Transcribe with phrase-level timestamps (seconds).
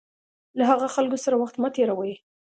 [0.57, 2.13] له هغه خلکو سره وخت مه تېروئ.